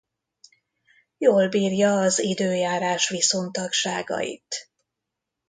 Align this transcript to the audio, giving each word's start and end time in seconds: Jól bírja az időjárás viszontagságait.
Jól 1.17 1.47
bírja 1.49 1.93
az 1.99 2.19
időjárás 2.19 3.09
viszontagságait. 3.09 4.69